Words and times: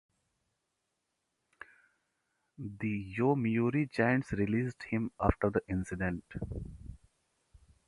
The 2.57 3.13
Yomiuri 3.15 3.91
Giants 3.91 4.31
released 4.31 4.81
him 4.81 5.11
after 5.19 5.51
the 5.51 5.61
incident. 5.69 6.23